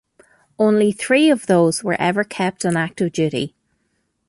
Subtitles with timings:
[0.57, 3.53] Only three of those were ever kept on active duty.